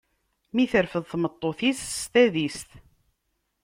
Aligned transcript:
Mi 0.55 0.65
terfed 0.71 1.03
tmeṭṭut-is 1.11 1.81
s 2.01 2.03
tadist. 2.11 2.69